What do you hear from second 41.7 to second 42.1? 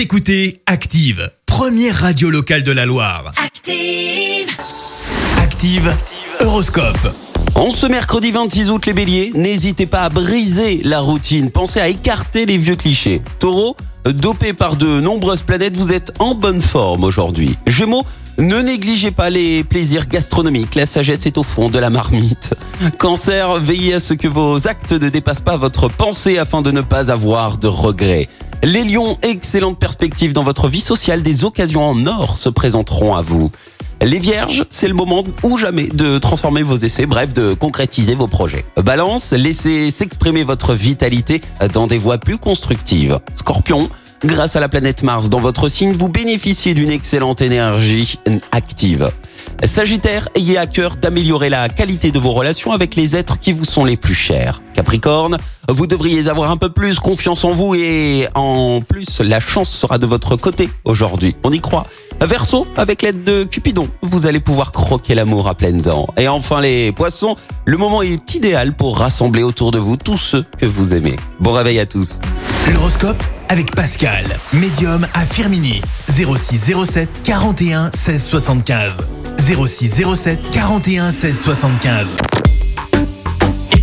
dans des